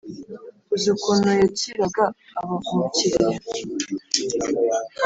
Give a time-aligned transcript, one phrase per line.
[0.73, 2.05] uzi ukuntu yakiraga
[2.39, 3.37] aba umukiriya